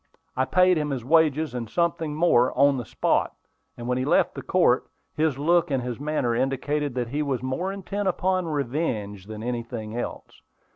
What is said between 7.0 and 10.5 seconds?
he was more intent upon revenge than anything else.